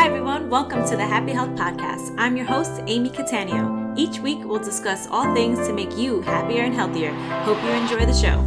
[0.00, 0.48] Hi, everyone.
[0.48, 2.14] Welcome to the Happy Health Podcast.
[2.16, 3.92] I'm your host, Amy Cattaneo.
[3.98, 7.12] Each week, we'll discuss all things to make you happier and healthier.
[7.42, 8.40] Hope you enjoy the show.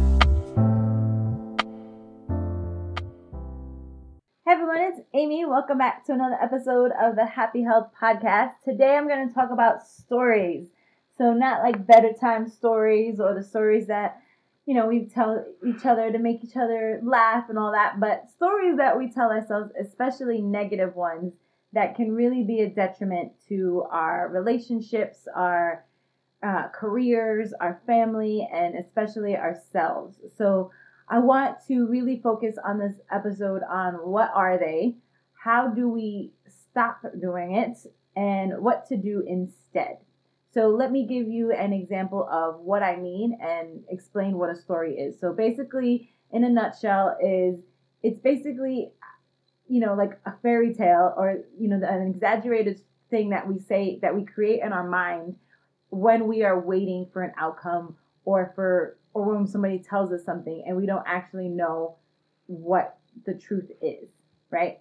[4.44, 4.80] Hey, everyone.
[4.80, 5.44] It's Amy.
[5.44, 8.54] Welcome back to another episode of the Happy Health Podcast.
[8.64, 10.66] Today, I'm going to talk about stories.
[11.16, 14.20] So, not like better time stories or the stories that
[14.66, 18.30] you know, we tell each other to make each other laugh and all that, but
[18.30, 21.34] stories that we tell ourselves, especially negative ones,
[21.74, 25.84] that can really be a detriment to our relationships, our
[26.42, 30.16] uh, careers, our family, and especially ourselves.
[30.36, 30.70] So,
[31.08, 34.96] I want to really focus on this episode on what are they,
[35.34, 37.76] how do we stop doing it,
[38.16, 39.98] and what to do instead.
[40.52, 44.56] So let me give you an example of what I mean and explain what a
[44.56, 45.18] story is.
[45.18, 47.58] So basically, in a nutshell, is
[48.02, 48.92] it's basically,
[49.68, 53.98] you know, like a fairy tale or you know an exaggerated thing that we say
[54.02, 55.36] that we create in our mind
[55.90, 60.64] when we are waiting for an outcome or for or when somebody tells us something
[60.66, 61.96] and we don't actually know
[62.46, 64.08] what the truth is,
[64.50, 64.80] right?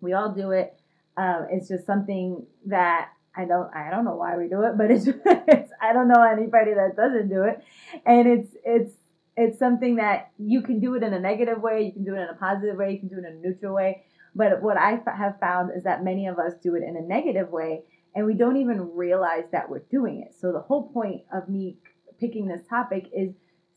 [0.00, 0.78] We all do it.
[1.16, 4.90] Um, it's just something that I don't I don't know why we do it, but
[4.90, 7.62] it's, it's I don't know anybody that doesn't do it,
[8.06, 8.92] and it's it's
[9.40, 12.20] it's something that you can do it in a negative way, you can do it
[12.20, 14.04] in a positive way, you can do it in a neutral way.
[14.34, 17.48] But what I have found is that many of us do it in a negative
[17.50, 17.82] way,
[18.14, 20.34] and we don't even realize that we're doing it.
[20.38, 21.78] So the whole point of me
[22.20, 23.30] picking this topic is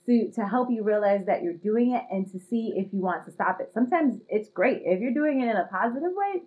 [0.05, 3.25] to, to help you realize that you're doing it and to see if you want
[3.25, 3.71] to stop it.
[3.73, 4.81] Sometimes it's great.
[4.83, 6.43] If you're doing it in a positive way,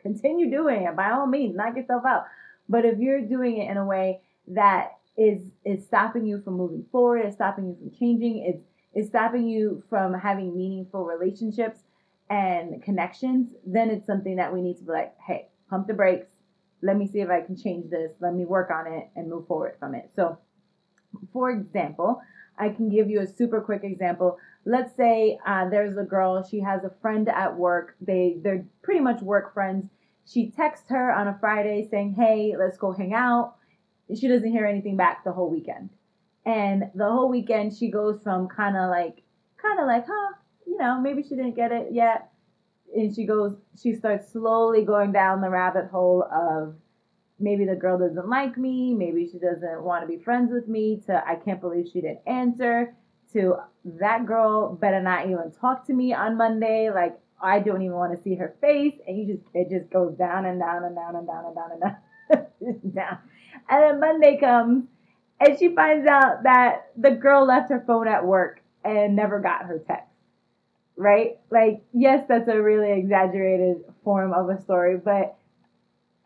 [0.00, 2.26] continue doing it by all means, knock yourself out.
[2.68, 6.86] But if you're doing it in a way that is is stopping you from moving
[6.90, 11.80] forward, it's stopping you from changing, it's it's stopping you from having meaningful relationships
[12.30, 16.26] and connections, then it's something that we need to be like, hey, pump the brakes.
[16.82, 18.12] Let me see if I can change this.
[18.20, 20.10] Let me work on it and move forward from it.
[20.16, 20.38] So,
[21.32, 22.22] for example,
[22.58, 24.38] I can give you a super quick example.
[24.64, 26.42] Let's say uh, there's a girl.
[26.42, 27.96] She has a friend at work.
[28.00, 29.90] They they're pretty much work friends
[30.32, 33.56] she texts her on a Friday saying, Hey, let's go hang out.
[34.18, 35.90] She doesn't hear anything back the whole weekend.
[36.44, 39.22] And the whole weekend, she goes from kind of like,
[39.60, 40.34] kind of like, huh,
[40.66, 42.30] you know, maybe she didn't get it yet.
[42.94, 46.74] And she goes, she starts slowly going down the rabbit hole of
[47.38, 51.02] maybe the girl doesn't like me, maybe she doesn't want to be friends with me,
[51.06, 52.94] to I can't believe she didn't answer,
[53.32, 56.90] to that girl better not even talk to me on Monday.
[56.90, 58.94] Like, I don't even want to see her face.
[59.06, 61.70] And you just, it just goes down and down and down and down and down
[61.72, 61.96] and down.
[62.94, 63.18] down.
[63.68, 64.84] And then Monday comes
[65.40, 69.64] and she finds out that the girl left her phone at work and never got
[69.64, 70.06] her text.
[70.96, 71.38] Right?
[71.50, 75.36] Like, yes, that's a really exaggerated form of a story, but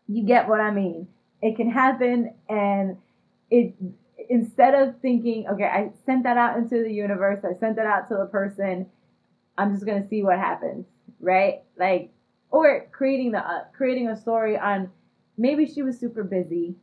[0.07, 1.07] you get what I mean.
[1.41, 2.97] It can happen and
[3.49, 3.73] it,
[4.29, 8.09] instead of thinking, okay, I sent that out into the universe, I sent that out
[8.09, 8.87] to the person,
[9.57, 10.85] I'm just going to see what happens
[11.19, 11.63] right?
[11.77, 12.11] Like,
[12.51, 14.89] or creating the uh, creating a story on
[15.37, 16.75] maybe she was super busy,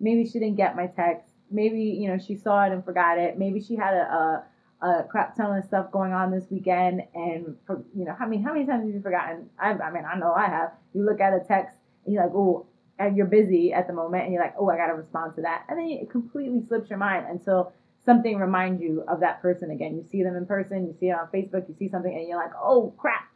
[0.00, 3.38] maybe she didn't get my text, maybe you know she saw it and forgot it,
[3.38, 4.44] maybe she had a,
[4.82, 8.26] a, a crap ton of stuff going on this weekend, and for you know, I
[8.26, 9.50] mean, how many times have you forgotten?
[9.58, 10.72] I, I mean, I know I have.
[10.94, 12.66] You look at a text and you're like, oh,
[12.98, 15.66] and you're busy at the moment, and you're like, oh, I gotta respond to that,
[15.68, 17.72] and then it completely slips your mind until
[18.04, 19.96] something reminds you of that person again.
[19.96, 22.38] You see them in person, you see it on Facebook, you see something, and you're
[22.38, 23.30] like, oh crap,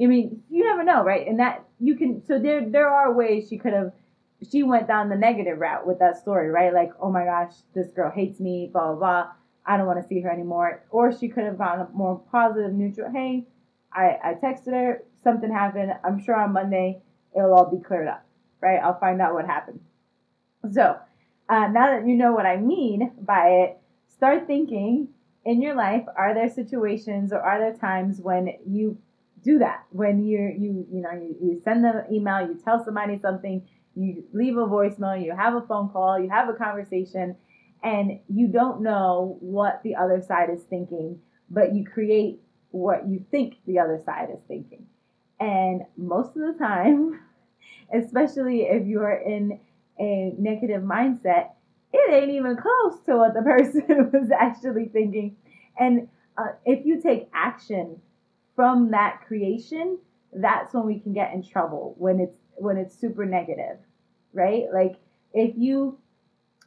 [0.00, 1.26] I mean, you never know, right?
[1.26, 2.24] And that you can.
[2.26, 3.92] So there, there are ways she could have.
[4.50, 6.72] She went down the negative route with that story, right?
[6.72, 9.28] Like, oh my gosh, this girl hates me, blah blah blah.
[9.66, 10.84] I don't want to see her anymore.
[10.90, 13.10] Or she could have gone more positive, neutral.
[13.12, 13.46] Hey,
[13.92, 15.02] I, I texted her.
[15.24, 15.92] Something happened.
[16.04, 17.02] I'm sure on Monday
[17.36, 18.24] it'll all be cleared up,
[18.60, 18.80] right?
[18.82, 19.80] I'll find out what happened.
[20.72, 20.96] So
[21.48, 23.78] uh, now that you know what I mean by it,
[24.08, 25.08] start thinking
[25.44, 26.04] in your life.
[26.16, 28.98] Are there situations or are there times when you
[29.42, 32.84] do that when you you you know you, you send them an email you tell
[32.84, 33.66] somebody something
[33.98, 37.34] you leave a voicemail you have a phone call you have a conversation
[37.82, 41.18] and you don't know what the other side is thinking
[41.50, 42.40] but you create
[42.70, 44.86] what you think the other side is thinking.
[45.40, 47.20] And most of the time
[47.94, 49.60] especially if you're in
[49.98, 51.50] a negative mindset
[51.92, 55.36] it ain't even close to what the person was actually thinking.
[55.78, 57.96] And uh, if you take action
[58.54, 59.98] from that creation,
[60.32, 63.78] that's when we can get in trouble when it's when it's super negative,
[64.32, 64.64] right?
[64.72, 64.96] Like
[65.32, 65.98] if you,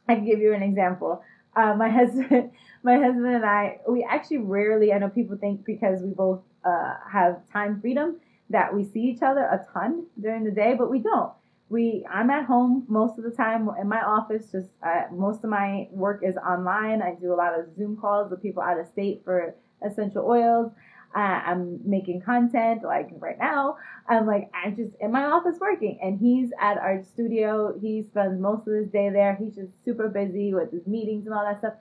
[0.08, 1.22] I can give you an example.
[1.54, 2.50] Uh, my husband,
[2.82, 4.92] my husband and I, we actually rarely.
[4.92, 8.16] I know people think because we both uh, have time freedom
[8.50, 11.32] that we see each other a ton during the day, but we don't.
[11.68, 14.52] We I'm at home most of the time in my office.
[14.52, 17.00] Just uh, most of my work is online.
[17.00, 19.54] I do a lot of Zoom calls with people out of state for
[19.84, 20.70] essential oils.
[21.14, 23.76] Uh, I'm making content like right now.
[24.08, 27.78] I'm like, I'm just in my office working, and he's at our studio.
[27.78, 29.36] He spends most of his day there.
[29.36, 31.74] He's just super busy with his meetings and all that stuff.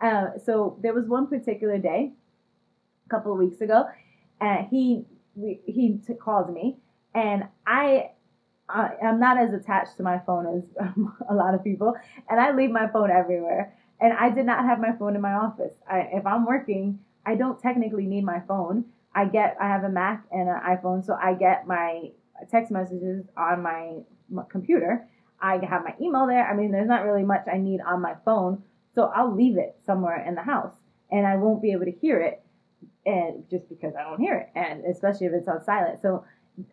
[0.00, 2.12] Uh, so there was one particular day,
[3.06, 3.84] a couple of weeks ago,
[4.40, 5.04] and he
[5.36, 6.78] he t- called me,
[7.14, 8.10] and I.
[8.68, 10.86] I, I'm not as attached to my phone as
[11.28, 11.94] a lot of people,
[12.30, 13.74] and I leave my phone everywhere.
[14.00, 15.74] And I did not have my phone in my office.
[15.90, 18.86] I, if I'm working, I don't technically need my phone.
[19.14, 22.10] I get I have a Mac and an iPhone, so I get my
[22.50, 23.98] text messages on my,
[24.28, 25.06] my computer.
[25.40, 26.48] I have my email there.
[26.48, 28.62] I mean, there's not really much I need on my phone,
[28.94, 30.74] so I'll leave it somewhere in the house,
[31.10, 32.42] and I won't be able to hear it,
[33.04, 36.00] and just because I don't hear it, and especially if it's on silent.
[36.00, 36.24] So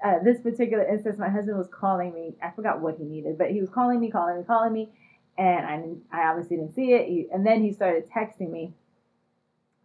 [0.04, 2.36] uh, this particular instance, my husband was calling me.
[2.44, 4.90] I forgot what he needed, but he was calling me, calling me, calling me,
[5.38, 5.66] and
[6.14, 7.08] I, I obviously didn't see it.
[7.08, 8.74] He, and then he started texting me,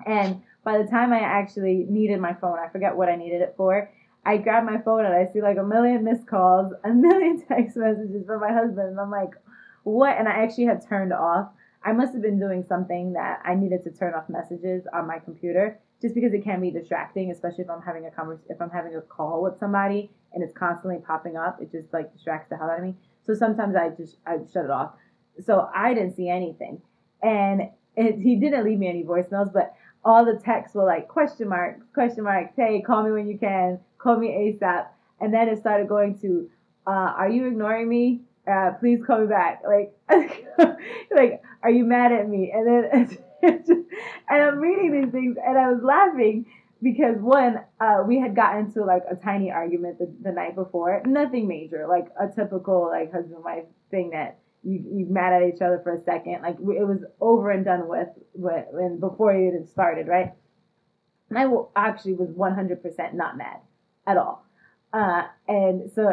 [0.06, 3.54] and by the time I actually needed my phone, I forget what I needed it
[3.56, 3.90] for.
[4.26, 7.76] I grab my phone and I see like a million missed calls, a million text
[7.76, 8.88] messages from my husband.
[8.88, 9.32] And I'm like,
[9.82, 10.16] what?
[10.18, 11.50] And I actually had turned off.
[11.84, 15.18] I must have been doing something that I needed to turn off messages on my
[15.18, 18.70] computer just because it can be distracting, especially if I'm having a convers- if I'm
[18.70, 21.60] having a call with somebody and it's constantly popping up.
[21.60, 22.94] It just like distracts the hell out of me.
[23.26, 24.92] So sometimes I just I shut it off.
[25.44, 26.80] So I didn't see anything,
[27.22, 29.74] and it, he didn't leave me any voicemails, but
[30.04, 33.78] all the texts were like question mark, question mark, hey, call me when you can,
[33.98, 34.86] call me ASAP.
[35.20, 36.50] And then it started going to,
[36.86, 38.20] uh, are you ignoring me?
[38.50, 39.62] Uh, please call me back.
[39.66, 39.94] Like,
[41.10, 42.52] like, are you mad at me?
[42.54, 43.18] And then,
[44.28, 46.46] and I'm reading these things and I was laughing
[46.82, 51.02] because one, uh, we had gotten into like a tiny argument the, the night before,
[51.06, 55.60] nothing major, like a typical like husband wife thing that you you mad at each
[55.60, 56.42] other for a second.
[56.42, 60.32] Like it was over and done with when before it even started, right?
[61.30, 63.58] And I actually was 100% not mad
[64.06, 64.44] at all.
[64.92, 66.12] Uh, and so,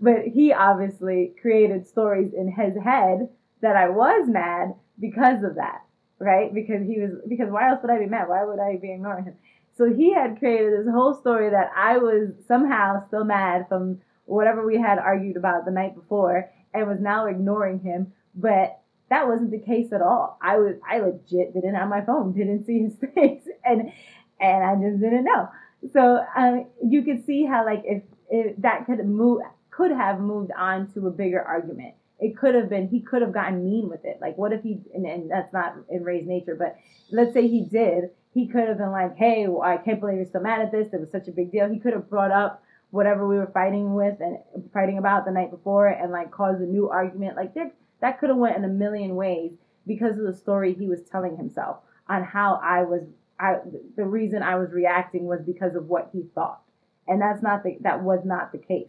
[0.00, 3.28] but he obviously created stories in his head
[3.60, 5.82] that I was mad because of that,
[6.18, 6.52] right?
[6.52, 8.28] Because he was, because why else would I be mad?
[8.28, 9.34] Why would I be ignoring him?
[9.76, 14.66] So he had created this whole story that I was somehow still mad from whatever
[14.66, 18.12] we had argued about the night before and was now ignoring him.
[18.34, 18.80] But
[19.10, 20.38] that wasn't the case at all.
[20.42, 23.92] I was I legit didn't have my phone, didn't see his face, and
[24.40, 25.48] and I just didn't know.
[25.92, 30.50] So um, you could see how like if, if that could move could have moved
[30.56, 31.94] on to a bigger argument.
[32.20, 34.18] It could have been he could have gotten mean with it.
[34.20, 36.76] Like what if he and, and that's not in Ray's nature, but
[37.10, 38.10] let's say he did.
[38.34, 40.92] He could have been like, "Hey, well, I can't believe you're so mad at this.
[40.92, 43.94] It was such a big deal." He could have brought up whatever we were fighting
[43.94, 44.38] with and
[44.72, 47.36] fighting about the night before and like caused a new argument.
[47.36, 49.52] Like that, that could have went in a million ways
[49.86, 53.02] because of the story he was telling himself on how I was.
[53.40, 53.58] I
[53.96, 56.60] the reason I was reacting was because of what he thought,
[57.06, 58.88] and that's not the that was not the case.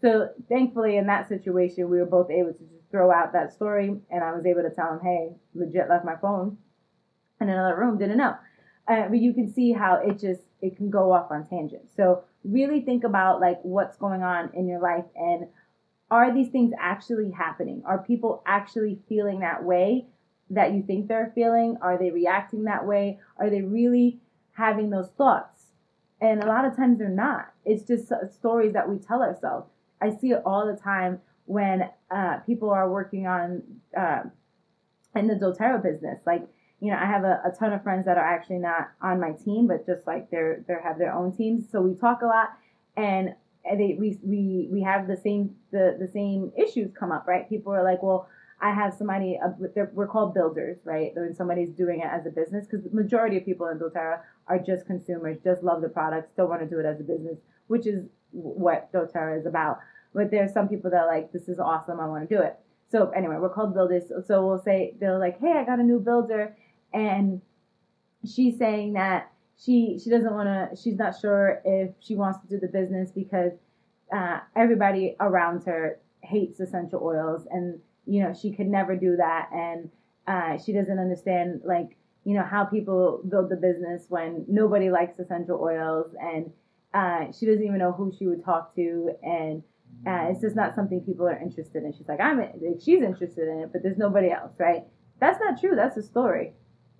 [0.00, 3.94] So thankfully, in that situation, we were both able to just throw out that story,
[4.10, 6.56] and I was able to tell him, "Hey, legit left my phone
[7.40, 8.34] in another room, didn't know."
[8.88, 11.94] Uh, but you can see how it just it can go off on tangents.
[11.94, 15.46] So really think about like what's going on in your life and
[16.12, 17.82] are these things actually happening?
[17.86, 20.06] Are people actually feeling that way
[20.50, 21.78] that you think they're feeling?
[21.80, 23.18] Are they reacting that way?
[23.38, 24.20] Are they really
[24.52, 25.68] having those thoughts?
[26.20, 27.52] And a lot of times they're not.
[27.64, 29.70] It's just stories that we tell ourselves.
[30.02, 33.62] I see it all the time when uh, people are working on
[33.98, 34.24] uh,
[35.16, 36.20] in the doTERRA business.
[36.26, 36.46] Like
[36.82, 39.32] you know, I have a, a ton of friends that are actually not on my
[39.44, 41.60] team, but just like they're they have their own teams.
[41.70, 42.48] So we talk a lot,
[42.96, 43.24] and
[43.64, 47.48] they we we we have the same the the same issues come up, right?
[47.48, 48.28] People are like, well.
[48.64, 49.48] I have somebody, uh,
[49.92, 51.10] we're called builders, right?
[51.16, 54.60] When somebody's doing it as a business, because the majority of people in doTERRA are
[54.60, 57.88] just consumers, just love the products, don't want to do it as a business, which
[57.88, 59.80] is what doTERRA is about.
[60.14, 62.54] But there's some people that are like, this is awesome, I want to do it.
[62.92, 64.04] So anyway, we're called builders.
[64.28, 66.56] So we'll say, they're like, hey, I got a new builder
[66.92, 67.40] and
[68.24, 72.48] she's saying that she she doesn't want to she's not sure if she wants to
[72.48, 73.52] do the business because
[74.12, 79.48] uh, everybody around her hates essential oils and you know she could never do that.
[79.52, 79.90] And
[80.26, 85.18] uh, she doesn't understand like you know how people build the business when nobody likes
[85.18, 86.14] essential oils.
[86.20, 86.50] And
[86.94, 89.10] uh, she doesn't even know who she would talk to.
[89.22, 89.62] And
[90.06, 91.92] uh, it's just not something people are interested in.
[91.92, 92.42] She's like i'm
[92.84, 94.84] she's interested in it but there's nobody else right?
[95.20, 95.76] That's not true.
[95.76, 96.52] That's a story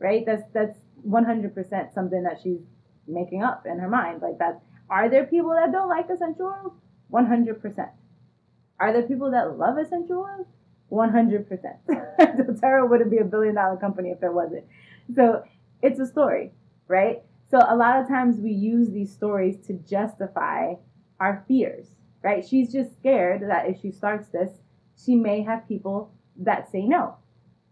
[0.03, 0.25] right?
[0.27, 0.79] That's that's
[1.09, 2.61] 100% something that she's
[3.07, 4.23] making up in her mind.
[4.23, 6.73] Like that Are there people that don't like essential oils?
[7.13, 7.89] 100%.
[8.81, 10.47] Are there people that love essential oils?
[10.91, 11.47] 100%.
[12.19, 14.65] doTERRA wouldn't be a billion dollar company if there wasn't.
[15.15, 15.45] So
[15.83, 16.53] it's a story,
[16.89, 17.23] right?
[17.51, 20.75] So a lot of times we use these stories to justify
[21.21, 21.87] our fears,
[22.23, 22.47] right?
[22.47, 24.51] She's just scared that if she starts this,
[25.03, 27.17] she may have people that say no.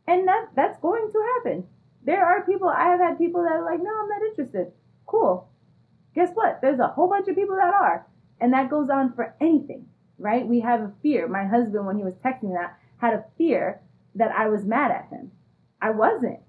[0.06, 1.64] And that that's going to happen.
[2.04, 4.72] There are people I have had people that are like, "No, I'm not interested."
[5.06, 5.48] Cool.
[6.14, 6.60] Guess what?
[6.60, 8.06] There's a whole bunch of people that are.
[8.40, 9.86] And that goes on for anything,
[10.18, 10.46] right?
[10.46, 11.28] We have a fear.
[11.28, 13.80] My husband when he was texting that had a fear
[14.14, 15.30] that I was mad at him.
[15.80, 16.40] I wasn't,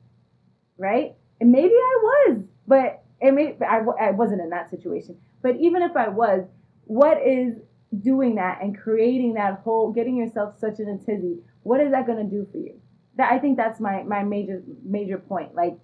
[0.78, 1.16] right?
[1.40, 5.18] And maybe I was, but it may, I, I wasn't in that situation.
[5.42, 6.46] But even if I was,
[6.86, 7.56] what is
[8.02, 12.08] doing that and creating that whole, getting yourself such in a tizzy, what is that
[12.08, 12.81] going to do for you?
[13.18, 15.56] That I think that's my my major major point.
[15.56, 15.78] Like,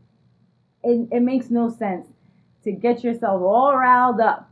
[0.83, 2.07] it, it makes no sense
[2.63, 4.51] to get yourself all riled up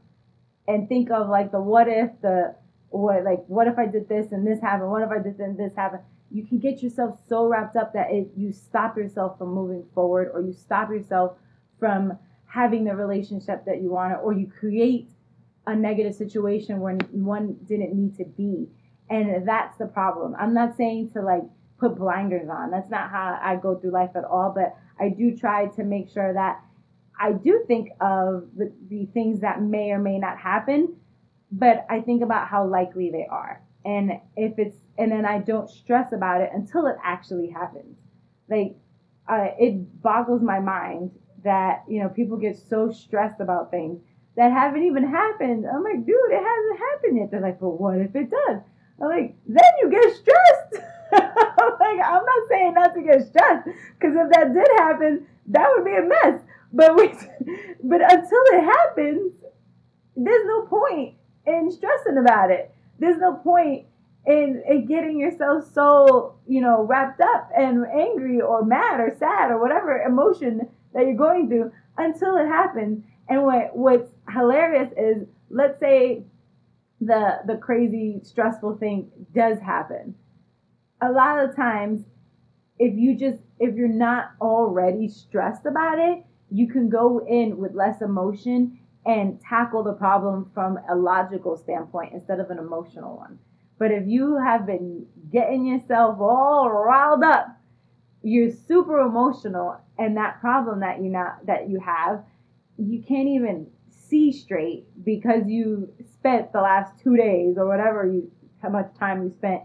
[0.67, 2.55] and think of like the what if the
[2.89, 4.89] what like what if I did this and this happened?
[4.89, 6.03] What if I did this and this happened?
[6.31, 10.31] You can get yourself so wrapped up that it you stop yourself from moving forward,
[10.33, 11.37] or you stop yourself
[11.79, 12.17] from
[12.47, 15.09] having the relationship that you want, or you create
[15.67, 18.67] a negative situation when one didn't need to be.
[19.09, 20.35] And that's the problem.
[20.39, 21.43] I'm not saying to like
[21.79, 22.71] put blinders on.
[22.71, 24.53] That's not how I go through life at all.
[24.55, 26.61] But I do try to make sure that
[27.19, 30.95] I do think of the, the things that may or may not happen,
[31.51, 33.61] but I think about how likely they are.
[33.85, 37.97] And if it's, and then I don't stress about it until it actually happens.
[38.49, 38.75] Like,
[39.29, 41.11] uh, it boggles my mind
[41.43, 44.01] that, you know, people get so stressed about things
[44.35, 45.65] that haven't even happened.
[45.71, 47.31] I'm like, dude, it hasn't happened yet.
[47.31, 48.61] They're like, but what if it does?
[49.01, 50.85] I'm like, then you get stressed.
[51.79, 55.85] Like, I'm not saying not to get stressed, because if that did happen, that would
[55.85, 56.41] be a mess.
[56.73, 57.07] But we,
[57.83, 59.33] but until it happens,
[60.15, 61.15] there's no point
[61.45, 62.73] in stressing about it.
[62.99, 63.85] There's no point
[64.25, 69.51] in, in getting yourself so you know wrapped up and angry or mad or sad
[69.51, 73.03] or whatever emotion that you're going through until it happens.
[73.29, 76.23] And what what's hilarious is, let's say
[77.01, 80.15] the the crazy stressful thing does happen.
[81.01, 82.05] A lot of times,
[82.79, 87.73] if you just if you're not already stressed about it, you can go in with
[87.73, 93.37] less emotion and tackle the problem from a logical standpoint instead of an emotional one.
[93.77, 97.47] But if you have been getting yourself all riled up,
[98.23, 102.23] you're super emotional, and that problem that you not that you have,
[102.77, 108.31] you can't even see straight because you spent the last two days or whatever you
[108.61, 109.61] how much time you spent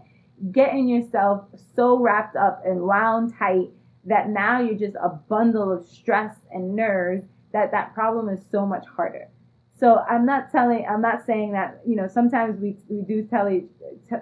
[0.51, 1.45] getting yourself
[1.75, 3.69] so wrapped up and wound tight
[4.05, 8.65] that now you're just a bundle of stress and nerves that that problem is so
[8.65, 9.27] much harder.
[9.79, 13.47] So I'm not telling, I'm not saying that, you know, sometimes we, we do tell,
[13.49, 13.69] t-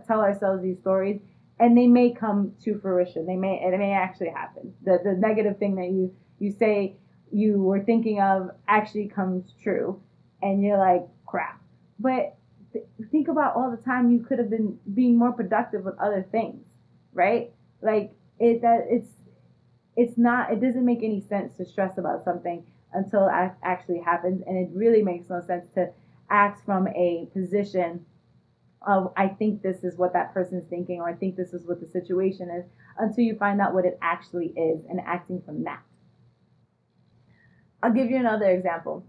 [0.08, 1.20] tell ourselves these stories
[1.60, 3.26] and they may come to fruition.
[3.26, 4.74] They may, it may actually happen.
[4.84, 6.96] The, the negative thing that you, you say
[7.32, 10.02] you were thinking of actually comes true
[10.42, 11.62] and you're like, crap.
[12.00, 12.38] But
[12.74, 16.26] th- think about all the time you could have been being more productive with other
[16.32, 16.66] things,
[17.14, 17.52] right?
[17.82, 19.10] Like it, that it's,
[19.96, 24.42] it's not it doesn't make any sense to stress about something until it actually happens
[24.48, 25.90] and it really makes no sense to
[26.30, 28.06] act from a position
[28.82, 31.82] of I think this is what that person's thinking or I think this is what
[31.82, 32.66] the situation is
[32.98, 35.82] until you find out what it actually is and acting from that.
[37.84, 39.06] I'll give you another example.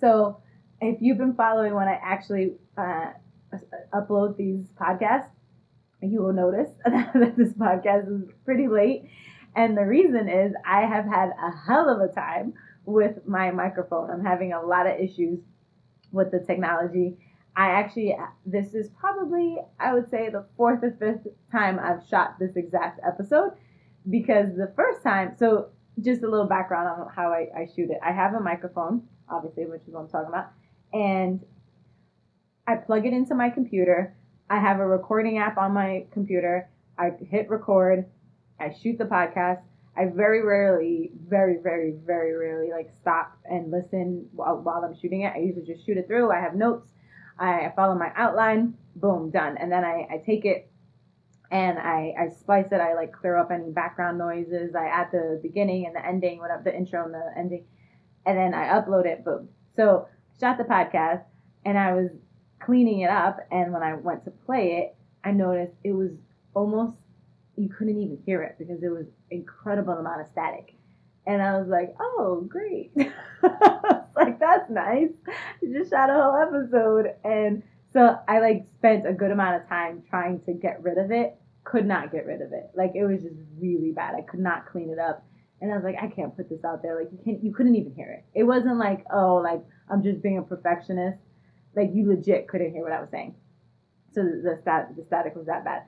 [0.00, 0.41] So,
[0.82, 3.12] if you've been following when I actually uh,
[3.94, 5.30] upload these podcasts,
[6.02, 9.08] you will notice that this podcast is pretty late
[9.54, 14.10] and the reason is I have had a hell of a time with my microphone.
[14.10, 15.40] I'm having a lot of issues
[16.10, 17.18] with the technology.
[17.54, 22.38] I actually, this is probably, I would say, the fourth or fifth time I've shot
[22.38, 23.52] this exact episode
[24.08, 25.68] because the first time, so
[26.00, 27.98] just a little background on how I, I shoot it.
[28.02, 30.52] I have a microphone, obviously, which is what I'm talking about,
[30.92, 31.40] and
[32.66, 34.16] I plug it into my computer.
[34.48, 36.68] I have a recording app on my computer.
[36.98, 38.06] I hit record
[38.62, 39.62] I shoot the podcast.
[39.96, 45.22] I very rarely, very, very, very rarely like stop and listen while, while I'm shooting
[45.22, 45.32] it.
[45.34, 46.30] I usually just shoot it through.
[46.30, 46.88] I have notes.
[47.38, 48.74] I follow my outline.
[48.96, 49.56] Boom, done.
[49.58, 50.70] And then I, I take it
[51.50, 52.80] and I, I splice it.
[52.80, 54.74] I like clear up any background noises.
[54.74, 57.64] I add the beginning and the ending, whatever the intro and the ending,
[58.24, 59.24] and then I upload it.
[59.24, 59.48] Boom.
[59.76, 60.08] So
[60.42, 61.22] shot the podcast
[61.64, 62.10] and I was
[62.60, 63.38] cleaning it up.
[63.50, 66.10] And when I went to play it, I noticed it was
[66.54, 66.96] almost
[67.56, 70.74] you couldn't even hear it because it was incredible amount of static.
[71.26, 72.90] And I was like, oh, great.
[72.96, 75.10] like, that's nice.
[75.60, 77.14] You just shot a whole episode.
[77.22, 81.12] And so I like spent a good amount of time trying to get rid of
[81.12, 81.36] it.
[81.62, 82.70] Could not get rid of it.
[82.74, 84.16] Like it was just really bad.
[84.16, 85.24] I could not clean it up.
[85.60, 86.98] And I was like, I can't put this out there.
[86.98, 88.24] Like you can't you couldn't even hear it.
[88.34, 91.18] It wasn't like, oh, like I'm just being a perfectionist.
[91.76, 93.34] Like you legit couldn't hear what I was saying.
[94.14, 95.84] So the, stat the static was that bad.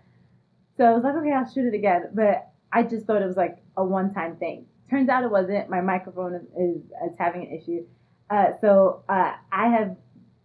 [0.77, 2.11] So I was like, okay, I'll shoot it again.
[2.13, 4.67] But I just thought it was like a one time thing.
[4.91, 5.71] Turns out it wasn't.
[5.71, 7.87] My microphone is, is, is having an issue.
[8.31, 9.97] Uh, so uh, I have,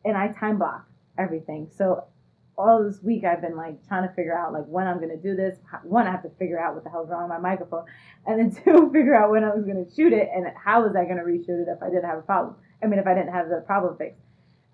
[0.06, 0.88] and I time block
[1.18, 1.70] everything.
[1.76, 2.06] So
[2.58, 5.36] all this week I've been like trying to figure out like when I'm gonna do
[5.36, 5.58] this.
[5.84, 7.86] One, I have to figure out what the hell's wrong with my microphone,
[8.26, 11.06] and then two, figure out when I was gonna shoot it and how was I
[11.06, 12.56] gonna reshoot it if I didn't have a problem.
[12.84, 14.22] I mean, if I didn't have the problem fixed.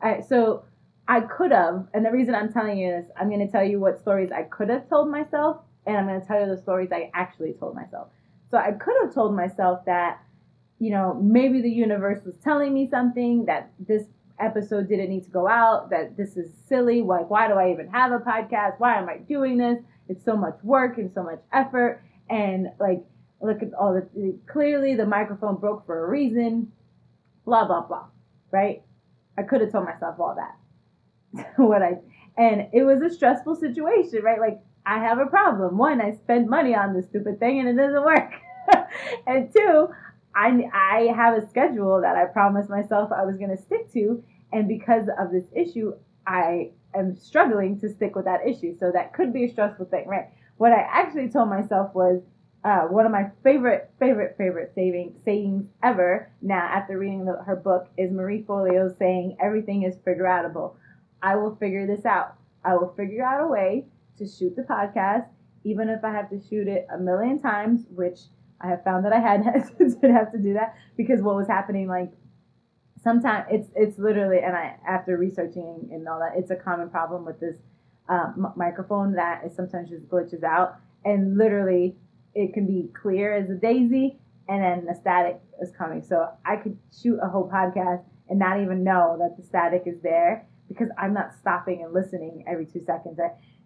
[0.02, 0.64] Right, so
[1.08, 4.00] I could have, and the reason I'm telling you this, I'm gonna tell you what
[4.00, 7.54] stories I could have told myself, and I'm gonna tell you the stories I actually
[7.54, 8.10] told myself.
[8.52, 10.22] So I could have told myself that,
[10.80, 14.04] you know, maybe the universe was telling me something that this
[14.40, 17.02] episode didn't need to go out, that this is silly.
[17.02, 18.80] Like, why do I even have a podcast?
[18.80, 19.80] Why am I doing this?
[20.10, 22.04] It's so much work and so much effort.
[22.30, 23.04] And like,
[23.42, 26.72] look at all the clearly the microphone broke for a reason,
[27.46, 28.06] blah, blah, blah.
[28.52, 28.84] Right?
[29.38, 31.48] I could have told myself all that.
[31.58, 31.98] what I,
[32.38, 34.40] and it was a stressful situation, right?
[34.40, 35.78] Like, I have a problem.
[35.78, 38.32] One, I spend money on this stupid thing and it doesn't work.
[39.28, 39.88] and two,
[40.36, 44.24] I, I have a schedule that I promised myself I was going to stick to.
[44.54, 45.94] And because of this issue,
[46.28, 48.78] I am struggling to stick with that issue.
[48.80, 50.26] So that could be a stressful thing, right?
[50.58, 52.22] What I actually told myself was
[52.66, 57.56] uh, one of my favorite, favorite, favorite saving, sayings ever now after reading the, her
[57.56, 60.74] book is Marie Forleo saying, everything is figure outable.
[61.22, 62.36] I will figure this out.
[62.64, 63.86] I will figure out a way
[64.18, 65.28] to shoot the podcast,
[65.64, 68.18] even if I have to shoot it a million times, which
[68.60, 69.44] I have found that I had
[70.02, 72.14] to have to do that because what was happening, like
[73.04, 77.26] sometimes it's it's literally, and I after researching and all that, it's a common problem
[77.26, 77.58] with this
[78.10, 81.96] uh, m- microphone that is sometimes just glitches out, and literally
[82.36, 86.04] it can be clear as a daisy, and then the static is coming.
[86.04, 90.02] So I could shoot a whole podcast and not even know that the static is
[90.04, 93.20] there because I'm not stopping and listening every two seconds.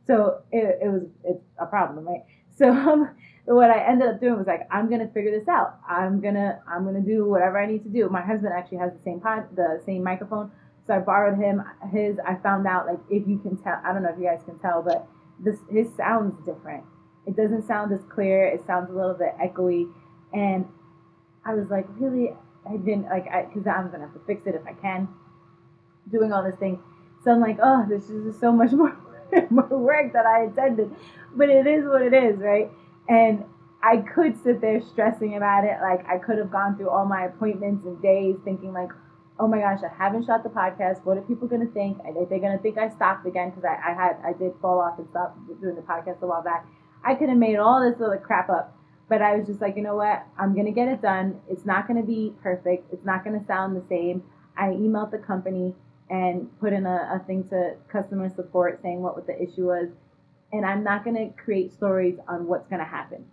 [0.06, 2.24] So it, it was it's a problem, right?
[2.60, 5.80] So um, what I ended up doing was like, I'm gonna figure this out.
[5.88, 8.10] I'm gonna I'm gonna do whatever I need to do.
[8.10, 10.52] My husband actually has the same pod, the same microphone,
[10.86, 12.18] so I borrowed him his.
[12.28, 14.60] I found out like if you can tell, I don't know if you guys can
[14.60, 15.08] tell, but
[15.40, 16.84] this his sounds different.
[17.26, 18.46] It doesn't sound as clear.
[18.46, 19.92] It sounds a little bit echoey,
[20.34, 20.66] and
[21.46, 22.34] I was like, really,
[22.70, 25.08] I didn't like, because I'm gonna have to fix it if I can.
[26.12, 26.80] Doing all this thing,
[27.24, 28.98] so I'm like, oh, this is so much more
[29.50, 30.96] more work that I intended.
[31.36, 32.72] But it is what it is, right?
[33.08, 33.44] And
[33.82, 35.78] I could sit there stressing about it.
[35.82, 38.90] Like I could have gone through all my appointments and days thinking like,
[39.40, 41.06] oh my gosh, I haven't shot the podcast.
[41.06, 41.98] What are people gonna think?
[42.00, 43.52] Are they gonna think I stopped again?
[43.52, 46.44] Because I, I had I did fall off and stop doing the podcast a while
[46.44, 46.66] back.
[47.04, 48.76] I could have made all this little crap up.
[49.08, 50.26] But I was just like, you know what?
[50.38, 51.42] I'm gonna get it done.
[51.50, 52.94] It's not gonna be perfect.
[52.94, 54.24] It's not gonna sound the same.
[54.56, 55.74] I emailed the company
[56.10, 59.90] and put in a, a thing to customer support saying what, what the issue was.
[60.52, 63.26] And I'm not going to create stories on what's going to happen,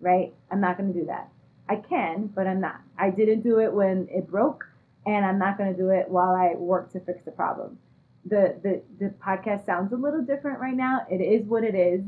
[0.00, 0.32] right?
[0.50, 1.28] I'm not going to do that.
[1.68, 2.80] I can, but I'm not.
[2.96, 4.64] I didn't do it when it broke,
[5.04, 7.78] and I'm not going to do it while I work to fix the problem.
[8.24, 11.06] The, the, the podcast sounds a little different right now.
[11.10, 12.02] It is what it is.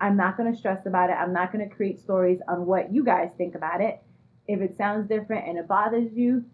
[0.00, 1.14] I'm not going to stress about it.
[1.14, 4.02] I'm not going to create stories on what you guys think about it.
[4.46, 6.44] If it sounds different and it bothers you,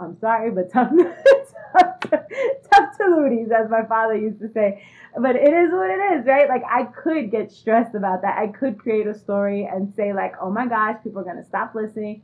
[0.00, 0.90] I'm sorry, but tough,
[1.78, 4.82] tough, tough to looties, as my father used to say.
[5.20, 6.48] But it is what it is, right?
[6.48, 8.38] Like I could get stressed about that.
[8.38, 11.74] I could create a story and say like, oh my gosh, people are gonna stop
[11.74, 12.22] listening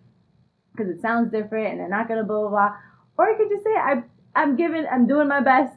[0.72, 2.76] because it sounds different and they're not gonna blah blah blah.
[3.18, 4.02] Or I could just say I
[4.36, 5.74] I'm giving I'm doing my best.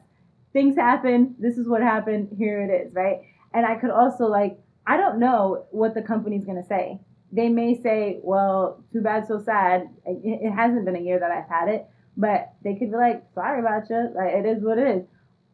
[0.54, 1.36] Things happen.
[1.40, 2.36] This is what happened.
[2.38, 3.22] Here it is, right?
[3.54, 7.00] And I could also like I don't know what the company's gonna say
[7.32, 9.90] they may say, well, too bad, so sad.
[10.06, 13.60] It, hasn't been a year that I've had it, but they could be like, sorry
[13.60, 14.10] about you.
[14.16, 15.04] Like, it is what it is.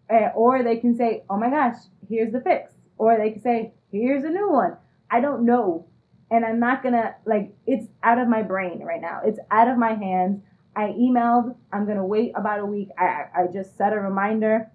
[0.09, 1.75] Uh, or they can say, oh my gosh,
[2.07, 2.71] here's the fix.
[2.97, 4.77] Or they can say, here's a new one.
[5.09, 5.87] I don't know.
[6.29, 9.21] And I'm not going to, like, it's out of my brain right now.
[9.25, 10.41] It's out of my hands.
[10.75, 12.89] I emailed, I'm going to wait about a week.
[12.97, 14.71] I, I just set a reminder.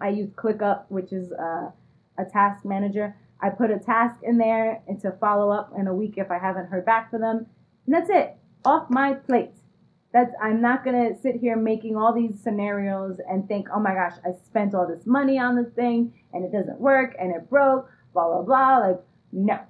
[0.00, 1.70] I use ClickUp, which is uh,
[2.18, 3.16] a task manager.
[3.42, 6.38] I put a task in there and to follow up in a week if I
[6.38, 7.46] haven't heard back from them.
[7.86, 8.36] And that's it.
[8.64, 9.54] Off my plate.
[10.12, 14.14] That's I'm not gonna sit here making all these scenarios and think, oh my gosh,
[14.24, 17.88] I spent all this money on this thing and it doesn't work and it broke,
[18.12, 18.78] blah blah blah.
[18.78, 19.00] Like,
[19.32, 19.60] no.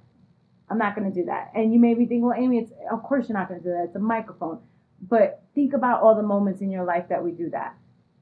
[0.69, 1.51] I'm not to do that.
[1.53, 3.85] And you may be thinking, well, Amy, it's of course you're not to do that.
[3.87, 4.59] It's a microphone.
[5.01, 7.75] But think about all the moments in your life that we do that.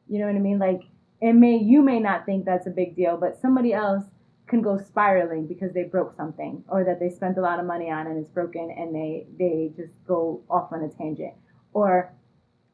[0.08, 0.60] You know what I mean?
[0.60, 0.82] Like
[1.22, 4.06] it may you may not think that's a big deal, but somebody else
[4.50, 7.90] can go spiraling because they broke something or that they spent a lot of money
[7.90, 11.34] on and it's broken and they they just go off on a tangent.
[11.72, 12.12] Or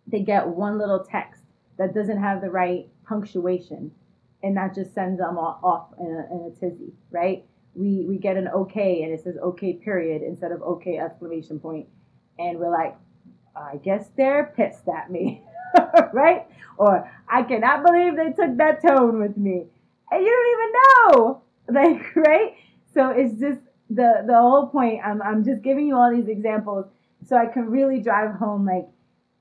[0.08, 1.44] they get one little text
[1.78, 3.92] that doesn't have the right punctuation
[4.42, 7.46] and that just sends them off in a, in a tizzy right?
[7.76, 11.88] We we get an okay and it says okay period instead of okay exclamation point.
[12.40, 12.96] And we're like
[13.56, 15.44] i guess they're pissed at me
[16.14, 16.48] right?
[16.78, 19.66] Or i cannot believe they took that tone with me.
[20.12, 20.74] And you don't even
[21.18, 22.56] know like right?
[22.94, 26.88] So it's just the the whole point i'm, I'm just giving you all these examples
[27.24, 28.88] so i can really drive home like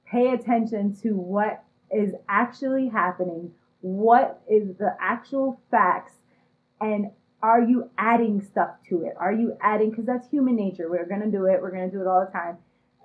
[0.04, 6.12] pay attention to what is actually happening what is the actual facts
[6.80, 7.10] and
[7.42, 9.12] are you adding stuff to it?
[9.20, 10.88] Are you adding because that's human nature.
[10.88, 11.60] We're going to do it.
[11.60, 12.56] We're going to do it all the time.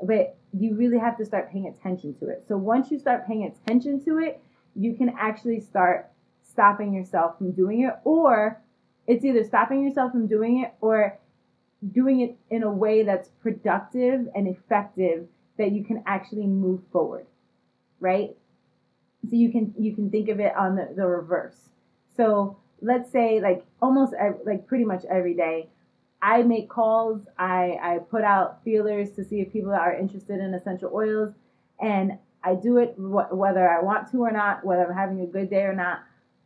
[0.01, 2.45] But you really have to start paying attention to it.
[2.47, 4.41] So once you start paying attention to it
[4.75, 6.09] you can actually start
[6.41, 8.61] stopping yourself from doing it or
[9.09, 11.19] it's either stopping yourself from doing it or
[11.91, 17.25] doing it in a way that's productive and effective that you can actually move forward
[17.99, 18.35] right?
[19.29, 21.69] So you can you can think of it on the, the reverse.
[22.15, 25.67] So let's say like almost every, like pretty much every day
[26.21, 30.53] i make calls i i put out feelers to see if people are interested in
[30.53, 31.33] essential oils
[31.81, 35.25] and i do it wh- whether i want to or not whether i'm having a
[35.25, 35.99] good day or not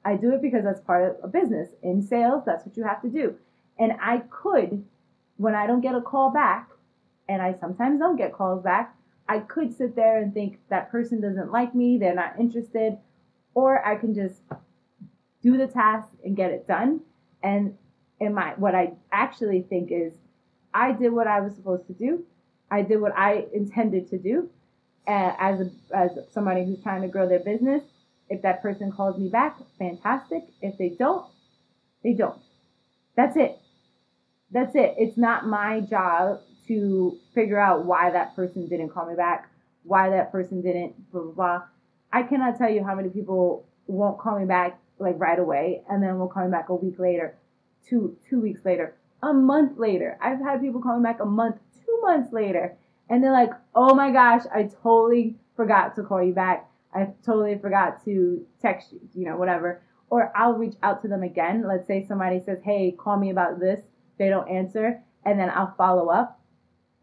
[0.05, 1.69] I do it because that's part of a business.
[1.81, 3.35] In sales, that's what you have to do.
[3.79, 4.83] And I could,
[5.37, 6.69] when I don't get a call back,
[7.29, 8.95] and I sometimes don't get calls back,
[9.27, 12.97] I could sit there and think that person doesn't like me, they're not interested,
[13.53, 14.41] or I can just
[15.41, 17.01] do the task and get it done.
[17.41, 17.77] And
[18.19, 20.13] in my what I actually think is
[20.73, 22.23] I did what I was supposed to do.
[22.69, 24.49] I did what I intended to do
[25.07, 27.83] uh, as a, as somebody who's trying to grow their business
[28.29, 30.43] if that person calls me back, fantastic.
[30.62, 31.25] If they don't,
[32.03, 32.39] they don't.
[33.15, 33.57] That's it.
[34.51, 34.95] That's it.
[34.97, 39.49] It's not my job to figure out why that person didn't call me back,
[39.83, 41.62] why that person didn't, blah, blah, blah.
[42.12, 46.01] I cannot tell you how many people won't call me back like right away and
[46.01, 47.36] then will call me back a week later,
[47.89, 50.17] two two weeks later, a month later.
[50.21, 52.75] I've had people call me back a month, two months later,
[53.09, 56.69] and they're like, oh my gosh, I totally forgot to call you back.
[56.95, 59.82] I totally forgot to text you, you know, whatever.
[60.10, 61.65] Or I'll reach out to them again.
[61.67, 63.82] Let's say somebody says, hey, call me about this.
[64.19, 65.01] They don't answer.
[65.25, 66.39] And then I'll follow up.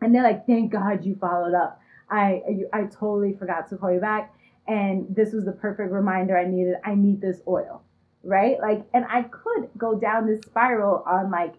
[0.01, 1.81] And they're like, thank God you followed up.
[2.09, 4.35] I, I totally forgot to call you back.
[4.67, 6.77] And this was the perfect reminder I needed.
[6.85, 7.83] I need this oil,
[8.23, 8.57] right?
[8.61, 11.55] Like, and I could go down this spiral on like,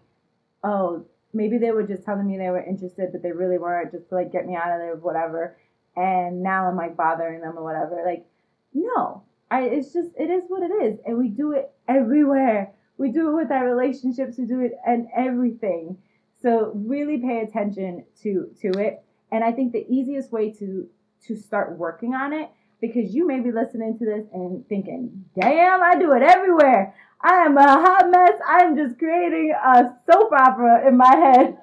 [0.63, 4.09] oh, maybe they were just telling me they were interested, but they really weren't just
[4.09, 5.57] to like get me out of there, whatever
[5.95, 8.01] and now I'm like bothering them or whatever.
[8.05, 8.25] Like,
[8.73, 10.99] no, I, it's just, it is what it is.
[11.05, 12.71] And we do it everywhere.
[12.97, 14.37] We do it with our relationships.
[14.37, 15.97] We do it and everything.
[16.41, 19.03] So really pay attention to, to it.
[19.31, 20.87] And I think the easiest way to,
[21.27, 22.49] to start working on it,
[22.79, 26.95] because you may be listening to this and thinking, damn, I do it everywhere.
[27.21, 28.39] I am a hot mess.
[28.47, 31.57] I am just creating a soap opera in my head.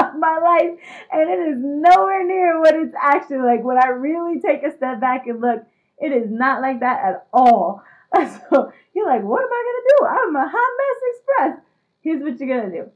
[0.00, 0.78] Of my life,
[1.12, 3.62] and it is nowhere near what it's actually like.
[3.62, 5.62] When I really take a step back and look,
[5.98, 7.82] it is not like that at all.
[8.12, 10.06] So you're like, what am I gonna do?
[10.18, 11.64] I'm a hot mess express.
[12.00, 12.90] Here's what you're gonna do.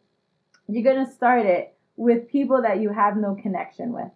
[0.66, 4.10] You're gonna start it with people that you have no connection with.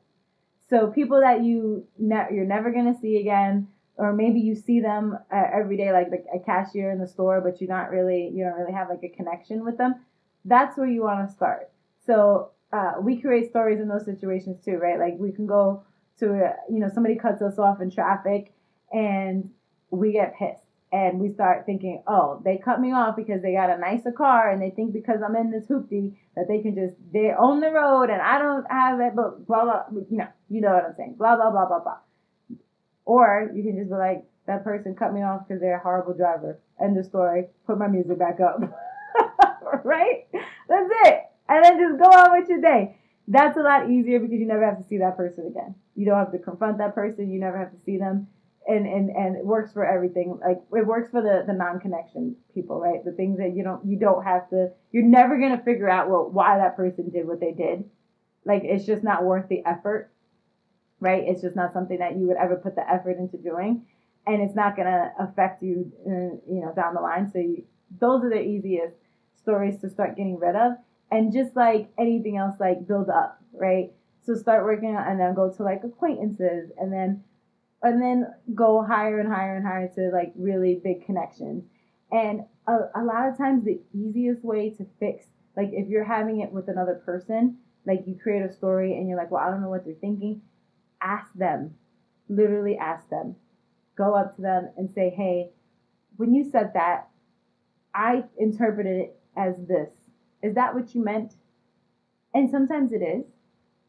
[0.69, 5.17] So people that you ne- you're never gonna see again, or maybe you see them
[5.33, 8.45] uh, every day, like the, a cashier in the store, but you're not really you
[8.45, 9.95] don't really have like a connection with them.
[10.45, 11.71] That's where you want to start.
[12.07, 14.99] So uh, we create stories in those situations too, right?
[14.99, 15.85] Like we can go
[16.19, 18.53] to, you know, somebody cuts us off in traffic
[18.93, 19.51] and
[19.91, 20.61] we get pissed
[20.93, 24.51] and we start thinking, oh, they cut me off because they got a nicer car
[24.51, 27.71] and they think because I'm in this hoopty that they can just, they own the
[27.71, 30.95] road and I don't have it, but blah, blah, you know, you know what I'm
[30.97, 31.99] saying, blah, blah, blah, blah, blah.
[33.05, 36.15] Or you can just be like, that person cut me off because they're a horrible
[36.15, 36.59] driver.
[36.83, 37.47] End of story.
[37.67, 38.61] Put my music back up.
[39.85, 40.27] right?
[40.33, 42.97] That's it and then just go on with your day.
[43.27, 45.75] That's a lot easier because you never have to see that person again.
[45.95, 47.31] You don't have to confront that person.
[47.31, 48.29] You never have to see them.
[48.67, 50.39] And, and, and it works for everything.
[50.43, 53.03] Like it works for the, the non-connection people, right?
[53.05, 56.11] The things that you don't, you don't have to, you're never going to figure out,
[56.11, 57.85] well, why that person did what they did.
[58.45, 60.11] Like it's just not worth the effort,
[61.01, 61.25] right?
[61.27, 63.87] It's just not something that you would ever put the effort into doing.
[64.27, 67.31] And it's not going to affect you, uh, you know, down the line.
[67.33, 67.65] So you,
[67.99, 68.97] those are the easiest
[69.41, 70.73] stories to start getting rid of
[71.11, 73.93] And just like anything else, like build up, right?
[74.23, 77.25] So start working on, and then go to like acquaintances, and then
[77.83, 81.65] and then go higher and higher and higher to like really big connections.
[82.11, 86.41] And a, a lot of times, the easiest way to fix, like if you're having
[86.41, 89.63] it with another person, like you create a story and you're like, well, I don't
[89.63, 90.43] know what they're thinking,
[91.01, 91.75] ask them,
[92.29, 93.37] literally ask them,
[93.97, 95.51] go up to them and say, hey,
[96.17, 97.09] when you said that,
[97.95, 99.89] I interpreted it as this.
[100.43, 101.35] Is that what you meant?
[102.35, 103.25] And sometimes it is.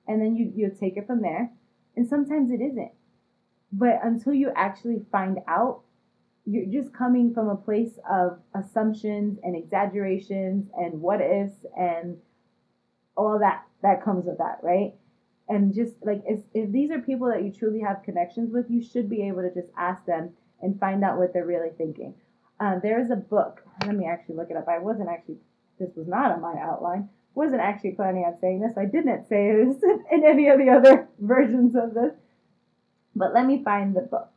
[0.07, 1.51] And then you, you take it from there.
[1.95, 2.91] And sometimes it isn't.
[3.71, 5.81] But until you actually find out,
[6.45, 12.17] you're just coming from a place of assumptions and exaggerations and what ifs and
[13.15, 14.93] all that that comes with that, right?
[15.47, 18.81] And just like if, if these are people that you truly have connections with, you
[18.81, 20.31] should be able to just ask them
[20.61, 22.15] and find out what they're really thinking.
[22.59, 23.61] Uh, there is a book.
[23.85, 24.67] Let me actually look it up.
[24.67, 25.37] I wasn't actually.
[25.79, 27.09] This was not on my outline.
[27.35, 28.77] Wasn't actually planning on saying this.
[28.77, 32.13] I didn't say this in any of the other versions of this.
[33.15, 34.31] But let me find the book.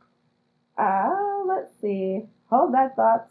[0.77, 1.11] Uh,
[1.47, 2.23] let's see.
[2.49, 3.27] Hold that thought.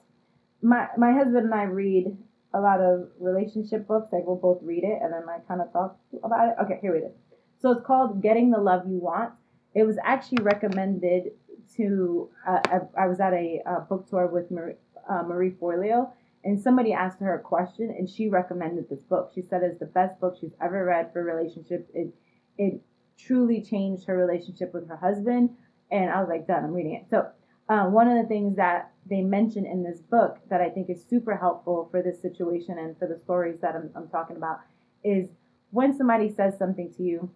[0.63, 2.17] My my husband and I read
[2.55, 4.13] a lot of relationship books.
[4.13, 6.55] Like we'll both read it and then I kind of talk about it.
[6.63, 7.13] Okay, here it is.
[7.61, 9.33] So it's called Getting the Love You Want.
[9.75, 11.33] It was actually recommended
[11.77, 12.29] to.
[12.47, 14.75] Uh, I, I, was at a, a, book tour with Marie,
[15.09, 16.11] uh, Marie Forleo,
[16.45, 19.31] and somebody asked her a question, and she recommended this book.
[19.35, 21.91] She said it's the best book she's ever read for relationships.
[21.95, 22.15] It
[22.59, 22.81] it
[23.19, 25.51] truly changed her relationship with her husband,
[25.91, 26.65] and I was like, done.
[26.65, 27.07] I'm reading it.
[27.11, 27.29] So
[27.69, 31.05] uh, one of the things that they mention in this book that I think is
[31.09, 34.61] super helpful for this situation and for the stories that I'm, I'm talking about
[35.05, 35.29] is
[35.71, 37.31] when somebody says something to you,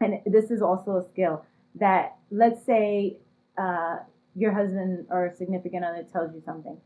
[0.00, 1.44] and this is also a skill
[1.76, 3.18] that let's say
[3.58, 3.98] uh,
[4.34, 6.78] your husband or significant other tells you something,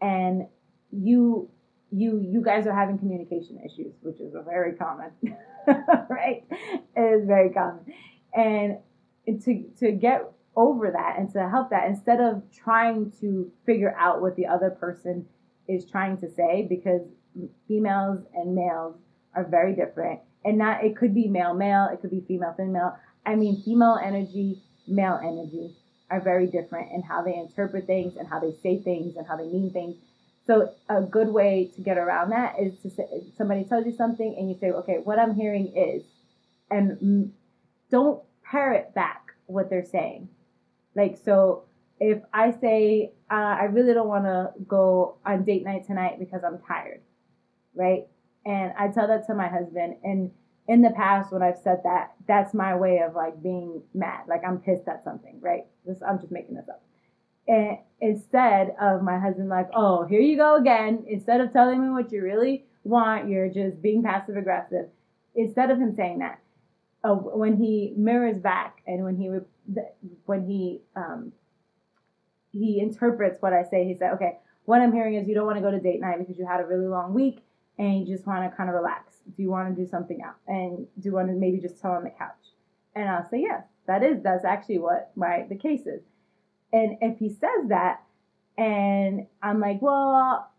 [0.00, 0.46] and
[0.96, 1.50] you
[1.90, 5.10] you you guys are having communication issues, which is very common,
[6.08, 6.44] right?
[6.50, 7.84] It is very common,
[8.34, 8.78] and
[9.26, 14.20] to to get over that and to help that instead of trying to figure out
[14.20, 15.26] what the other person
[15.68, 17.00] is trying to say because
[17.66, 18.94] females and males
[19.34, 20.20] are very different.
[20.44, 22.96] And not it could be male male it could be female female.
[23.26, 25.74] I mean female energy male energy
[26.10, 29.36] are very different in how they interpret things and how they say things and how
[29.36, 29.96] they mean things
[30.46, 33.04] so a good way to get around that is to say
[33.36, 36.02] somebody tells you something and you say okay what i'm hearing is
[36.70, 37.32] and
[37.90, 40.28] don't parrot back what they're saying
[40.94, 41.64] like, so
[42.00, 46.42] if I say, uh, I really don't want to go on date night tonight because
[46.44, 47.00] I'm tired,
[47.74, 48.06] right?
[48.46, 49.96] And I tell that to my husband.
[50.02, 50.30] And
[50.68, 54.24] in the past, when I've said that, that's my way of like being mad.
[54.28, 55.64] Like I'm pissed at something, right?
[55.84, 56.82] This, I'm just making this up.
[57.46, 61.04] And instead of my husband, like, oh, here you go again.
[61.06, 64.86] Instead of telling me what you really want, you're just being passive aggressive.
[65.34, 66.40] Instead of him saying that,
[67.02, 69.30] uh, when he mirrors back and when he
[70.24, 71.32] when he um,
[72.50, 75.58] he interprets what I say, he said, okay, what I'm hearing is you don't want
[75.58, 77.40] to go to date night because you had a really long week
[77.78, 79.16] and you just want to kind of relax.
[79.36, 80.36] Do you want to do something else?
[80.46, 82.32] And do you want to maybe just chill on the couch?
[82.94, 83.64] And I'll say yes.
[83.86, 86.00] That is that's actually what my the case is.
[86.74, 88.02] And if he says that,
[88.58, 90.50] and I'm like, well,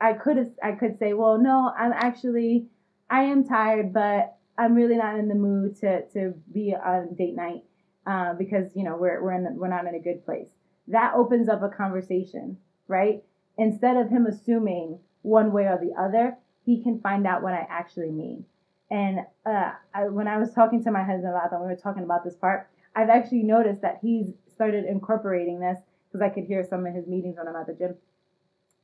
[0.00, 2.66] I could I could say, well, no, I'm actually
[3.08, 7.36] I am tired, but I'm really not in the mood to to be on date
[7.36, 7.62] night
[8.04, 10.48] uh, because you know we're we're in we're not in a good place.
[10.88, 13.22] That opens up a conversation, right?
[13.56, 17.64] Instead of him assuming one way or the other, he can find out what I
[17.70, 18.44] actually mean.
[18.90, 22.02] And uh, I, when I was talking to my husband about that, we were talking
[22.02, 22.68] about this part.
[22.96, 27.06] I've actually noticed that he's started incorporating this because I could hear some of his
[27.06, 27.94] meetings when I'm at the gym.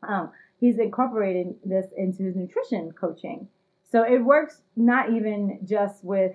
[0.07, 3.49] Um, he's incorporating this into his nutrition coaching
[3.95, 6.33] so it works not even just with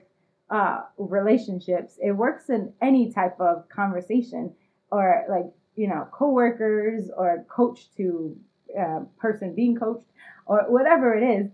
[0.49, 1.99] uh, relationships.
[2.01, 4.53] It works in any type of conversation
[4.93, 8.37] or like, you know, coworkers or coach to
[8.79, 10.05] uh, person being coached
[10.45, 11.51] or whatever it is.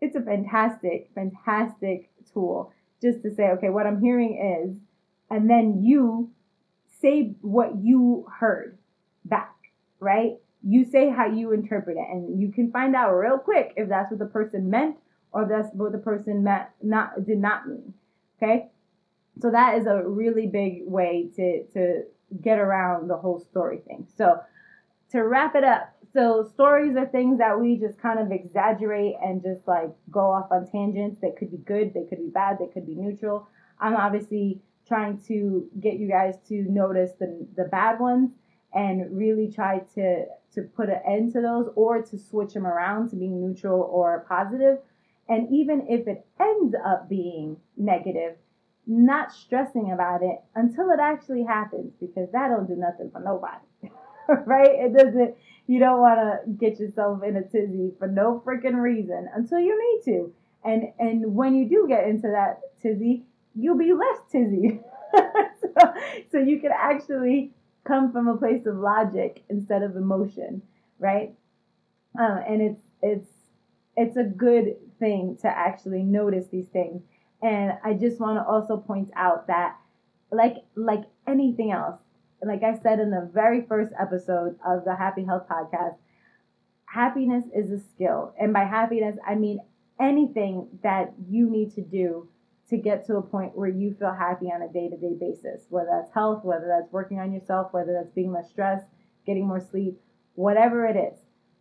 [0.00, 4.76] It's a fantastic, fantastic tool just to say, okay, what I'm hearing is,
[5.30, 6.30] and then you
[7.00, 8.78] say what you heard
[9.24, 9.54] back,
[10.00, 10.38] right?
[10.62, 14.10] You say how you interpret it, and you can find out real quick if that's
[14.10, 14.96] what the person meant
[15.32, 17.94] or that's what the person meant not did not mean.
[18.36, 18.68] Okay?
[19.40, 22.02] So that is a really big way to to
[22.42, 24.06] get around the whole story thing.
[24.16, 24.40] So
[25.12, 29.42] to wrap it up, so stories are things that we just kind of exaggerate and
[29.42, 31.20] just like go off on tangents.
[31.20, 33.48] They could be good, they could be bad, they could be neutral.
[33.80, 38.30] I'm obviously trying to get you guys to notice the the bad ones
[38.74, 40.24] and really try to
[40.54, 44.24] to put an end to those or to switch them around to being neutral or
[44.28, 44.78] positive.
[45.28, 48.36] And even if it ends up being negative
[48.90, 53.92] not stressing about it until it actually happens because that don't do nothing for nobody
[54.46, 54.70] right?
[54.70, 59.28] It doesn't you don't want to get yourself in a tizzy for no freaking reason
[59.34, 60.32] until you need to.
[60.64, 63.24] And and when you do get into that tizzy
[63.58, 64.80] you'll be less tizzy
[65.60, 65.94] so,
[66.30, 67.52] so you can actually
[67.88, 70.62] come from a place of logic instead of emotion,
[70.98, 71.34] right?
[72.18, 73.28] Uh, and it's it's
[73.96, 77.02] it's a good thing to actually notice these things.
[77.42, 79.76] And I just want to also point out that,
[80.30, 81.98] like like anything else,
[82.44, 85.96] like I said in the very first episode of the Happy Health Podcast,
[86.84, 89.60] happiness is a skill, and by happiness I mean
[90.00, 92.28] anything that you need to do
[92.70, 95.66] to get to a point where you feel happy on a day to day basis,
[95.70, 98.86] whether that's health, whether that's working on yourself, whether that's being less stressed,
[99.26, 99.98] getting more sleep,
[100.34, 101.18] whatever it is.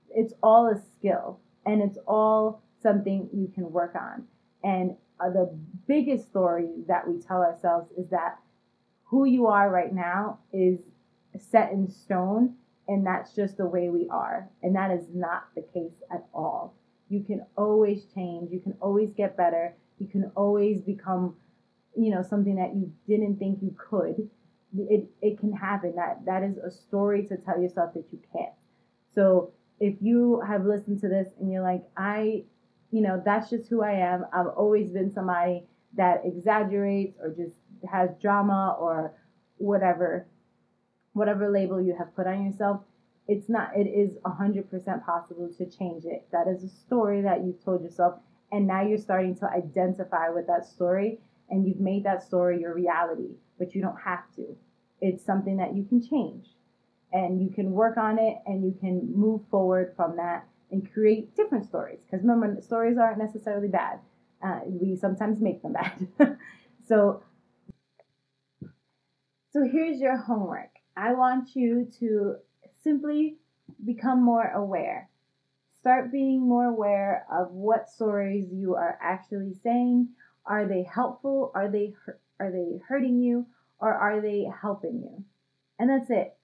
[0.09, 4.25] It's all a skill and it's all something you can work on.
[4.63, 8.39] And uh, the biggest story that we tell ourselves is that
[9.05, 10.79] who you are right now is
[11.39, 12.55] set in stone
[12.87, 14.49] and that's just the way we are.
[14.61, 16.75] And that is not the case at all.
[17.09, 21.35] You can always change, you can always get better you can always become,
[21.95, 24.29] you know, something that you didn't think you could.
[24.77, 25.95] It, it can happen.
[25.95, 28.53] That that is a story to tell yourself that you can't.
[29.15, 32.43] So if you have listened to this and you're like, I,
[32.91, 34.25] you know, that's just who I am.
[34.33, 35.63] I've always been somebody
[35.95, 37.57] that exaggerates or just
[37.89, 39.13] has drama or
[39.57, 40.27] whatever,
[41.13, 42.81] whatever label you have put on yourself.
[43.27, 46.27] It's not, it is 100% possible to change it.
[46.31, 48.19] That is a story that you've told yourself
[48.51, 52.73] and now you're starting to identify with that story and you've made that story your
[52.73, 54.55] reality but you don't have to.
[55.01, 56.47] It's something that you can change
[57.11, 61.35] and you can work on it and you can move forward from that and create
[61.35, 61.99] different stories.
[62.05, 63.99] Because remember stories aren't necessarily bad.
[64.43, 66.07] Uh, we sometimes make them bad.
[66.87, 67.21] So
[69.51, 70.69] so here's your homework.
[70.95, 72.35] I want you to
[72.81, 73.39] simply
[73.85, 75.09] become more aware
[75.87, 80.09] Start being more aware of what stories you are actually saying.
[80.45, 81.49] Are they helpful?
[81.55, 81.93] Are they
[82.41, 83.45] are they hurting you
[83.79, 85.23] or are they helping you?
[85.79, 86.35] And that's it.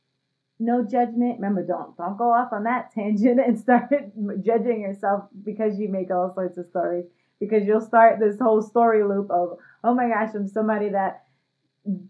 [0.59, 1.41] No judgment.
[1.41, 3.91] Remember, don't don't go off on that tangent and start
[4.45, 7.07] judging yourself because you make all sorts of stories.
[7.41, 11.25] Because you'll start this whole story loop of, oh my gosh, I'm somebody that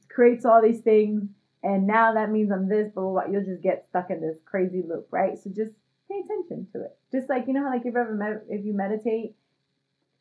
[0.08, 1.24] creates all these things,
[1.64, 5.08] and now that means I'm this, but you'll just get stuck in this crazy loop,
[5.10, 5.36] right?
[5.36, 5.72] So just
[6.14, 6.98] pay attention to it.
[7.12, 9.36] Just like you know how like if you ever med- if you meditate,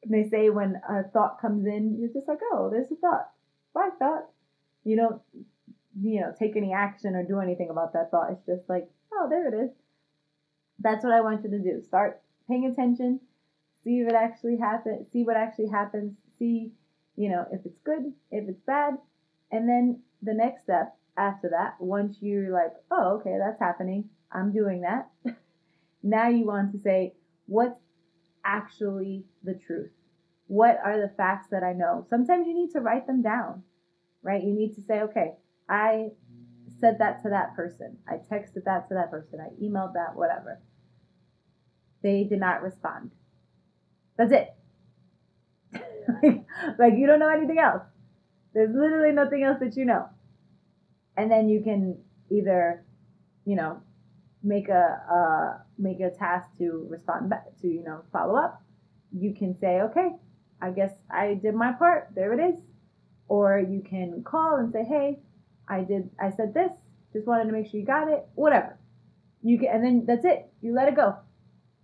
[0.09, 3.31] they say when a thought comes in, you're just like, oh, there's a thought.
[3.73, 4.29] Why thought.
[4.85, 5.23] You don't
[6.01, 8.31] you know take any action or do anything about that thought.
[8.33, 9.71] It's just like, oh, there it is.
[10.79, 11.83] That's what I want you to do.
[11.87, 13.21] Start paying attention.
[13.85, 15.07] See if it actually happens.
[15.13, 16.17] See what actually happens.
[16.39, 16.73] See,
[17.17, 18.95] you know, if it's good, if it's bad,
[19.51, 24.09] and then the next step after that, once you're like, oh, okay, that's happening.
[24.31, 25.11] I'm doing that.
[26.03, 27.15] Now you want to say,
[27.47, 27.81] what's
[28.45, 29.91] actually the truth?
[30.47, 32.07] What are the facts that I know?
[32.11, 33.63] Sometimes you need to write them down,
[34.23, 34.43] right?
[34.43, 35.33] You need to say, okay,
[35.69, 36.09] I
[36.81, 37.97] said that to that person.
[38.09, 39.41] I texted that to that person.
[39.41, 40.61] I emailed that, whatever.
[42.03, 43.13] They did not respond.
[44.19, 44.49] That's it.
[46.79, 47.83] like, you don't know anything else.
[48.53, 50.09] There's literally nothing else that you know.
[51.17, 51.99] And then you can
[52.31, 52.85] either,
[53.45, 53.81] you know,
[54.43, 58.63] make a uh, make a task to respond back to you know follow up
[59.13, 60.11] you can say okay
[60.61, 62.55] i guess i did my part there it is.
[63.29, 65.21] Or you can call and say hey
[65.69, 66.71] i did i said this
[67.13, 68.79] just wanted to make sure you got it whatever.
[69.43, 71.17] You can and then that's it you let it go.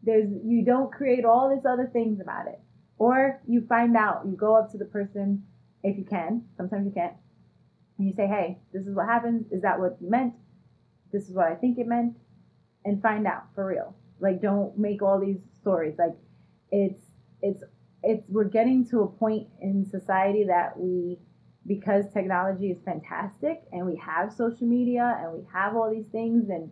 [0.02, 2.60] There's you don't create all these other things about it.
[2.98, 5.44] Or you find out you go up to the person
[5.82, 7.14] if you can sometimes you can't
[7.96, 10.34] and you say hey this is what happened is that what you meant?
[11.12, 12.16] This is what i think it meant
[12.84, 13.94] and find out for real.
[14.20, 15.94] Like don't make all these stories.
[15.98, 16.16] Like
[16.70, 17.02] it's
[17.42, 17.62] it's
[18.02, 21.18] it's we're getting to a point in society that we
[21.66, 26.48] because technology is fantastic and we have social media and we have all these things
[26.48, 26.70] and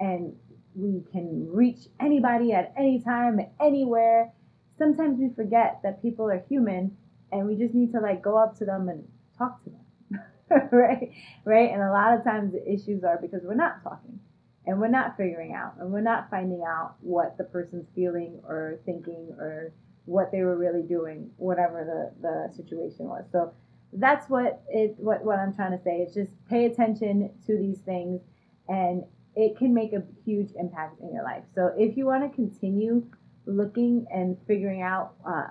[0.00, 0.34] and
[0.74, 4.32] we can reach anybody at any time anywhere
[4.78, 6.90] sometimes we forget that people are human
[7.30, 9.04] and we just need to like go up to them and
[9.38, 11.12] talk to them right
[11.44, 14.18] right and a lot of times the issues are because we're not talking
[14.66, 18.78] and we're not figuring out and we're not finding out what the person's feeling or
[18.84, 19.72] thinking or
[20.04, 23.52] what they were really doing whatever the, the situation was so
[23.94, 27.78] that's what it what, what i'm trying to say is just pay attention to these
[27.80, 28.20] things
[28.68, 29.04] and
[29.34, 31.44] it can make a huge impact in your life.
[31.54, 33.06] So if you want to continue
[33.46, 35.46] looking and figuring out uh,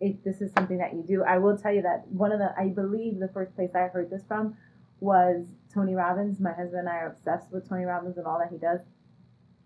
[0.00, 2.52] if this is something that you do, I will tell you that one of the,
[2.56, 4.56] I believe the first place I heard this from
[5.00, 6.40] was Tony Robbins.
[6.40, 8.80] My husband and I are obsessed with Tony Robbins and all that he does.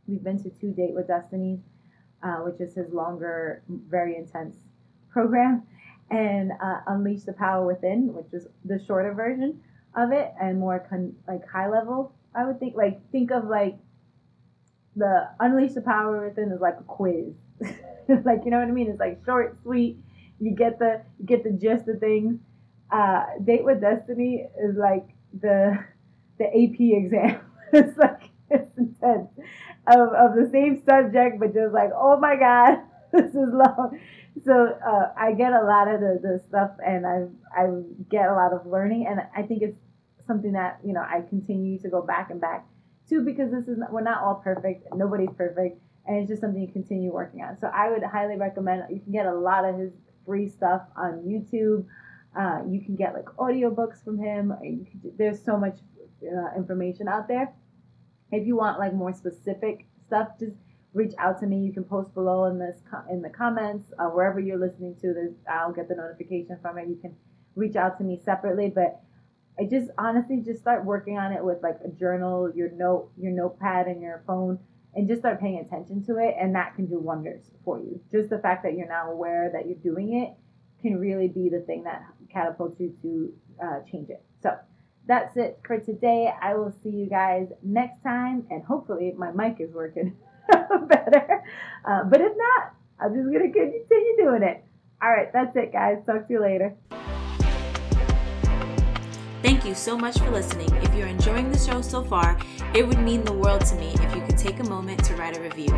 [0.06, 1.60] We've been to two Date with Destiny,
[2.22, 4.56] uh, which is his longer, very intense
[5.10, 5.62] program,
[6.10, 9.60] and uh, Unleash the Power Within, which is the shorter version
[9.96, 12.12] of it and more con- like high level.
[12.34, 13.78] I would think like think of like
[14.96, 17.34] the Unleash the Power Within is like a quiz,
[18.24, 18.90] like you know what I mean.
[18.90, 19.98] It's like short, sweet.
[20.40, 22.40] You get the you get the gist of things.
[22.90, 25.08] Uh, Date with Destiny is like
[25.40, 25.78] the
[26.38, 27.40] the AP exam.
[27.72, 29.28] it's like it's intense
[29.86, 32.78] of, of the same subject, but just like, oh my God,
[33.12, 33.98] this is long.
[34.44, 37.66] So uh, I get a lot of the, the stuff and I I
[38.10, 39.76] get a lot of learning and I think it's
[40.26, 42.66] something that, you know, I continue to go back and back
[43.08, 44.86] to because this is, we're not all perfect.
[44.94, 45.80] Nobody's perfect.
[46.06, 47.58] And it's just something you continue working on.
[47.60, 49.92] So I would highly recommend, you can get a lot of his
[50.26, 51.84] free stuff on YouTube.
[52.38, 54.52] Uh, you can get like audiobooks from him.
[54.60, 55.78] Can, there's so much
[56.22, 57.52] uh, information out there.
[58.30, 60.56] If you want like more specific stuff, just
[60.94, 61.58] reach out to me.
[61.58, 62.80] You can post below in this
[63.10, 65.32] in the comments uh, wherever you're listening to this.
[65.50, 66.88] I'll get the notification from it.
[66.88, 67.14] You can
[67.54, 69.00] reach out to me separately, but
[69.58, 73.32] I just honestly just start working on it with like a journal, your note, your
[73.32, 74.58] notepad, and your phone,
[74.94, 78.00] and just start paying attention to it, and that can do wonders for you.
[78.10, 80.34] Just the fact that you're now aware that you're doing it
[80.80, 82.02] can really be the thing that
[82.32, 83.32] catapults you to
[83.64, 84.22] uh, change it.
[84.42, 84.50] So
[85.06, 86.32] that's it for today.
[86.40, 90.16] I will see you guys next time, and hopefully my mic is working
[90.88, 91.42] better.
[91.84, 94.64] Uh, but if not, I'm just gonna continue doing it.
[95.02, 95.98] All right, that's it, guys.
[96.06, 96.76] Talk to you later.
[99.42, 100.72] Thank you so much for listening.
[100.76, 102.38] If you're enjoying the show so far,
[102.74, 105.36] it would mean the world to me if you could take a moment to write
[105.36, 105.76] a review.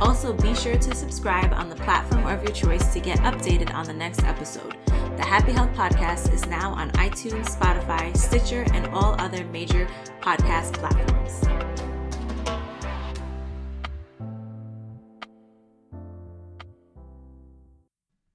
[0.00, 3.84] Also, be sure to subscribe on the platform of your choice to get updated on
[3.86, 4.76] the next episode.
[5.20, 9.86] The Happy Health Podcast is now on iTunes, Spotify, Stitcher, and all other major
[10.22, 11.69] podcast platforms.